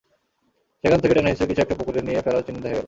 সেখান 0.83 0.99
থেকে 0.99 1.13
টেনেহিঁচড়ে 1.13 1.47
কিছু 1.47 1.61
একটা 1.61 1.75
পুকুরে 1.75 2.01
নিয়ে 2.01 2.23
ফেলার 2.25 2.43
চিহ্ন 2.45 2.59
দেখা 2.59 2.69
গেল। 2.69 2.79